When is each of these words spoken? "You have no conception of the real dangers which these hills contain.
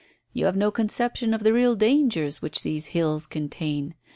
"You 0.33 0.45
have 0.45 0.55
no 0.55 0.71
conception 0.71 1.31
of 1.31 1.43
the 1.43 1.53
real 1.53 1.75
dangers 1.75 2.41
which 2.41 2.63
these 2.63 2.87
hills 2.87 3.27
contain. 3.27 3.93